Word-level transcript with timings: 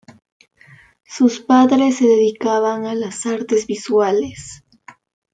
Sus 1.05 1.41
padres 1.41 1.97
se 1.97 2.05
dedicaban 2.07 2.87
a 2.87 2.95
las 2.95 3.27
artes 3.27 3.67
visuales. 3.67 4.63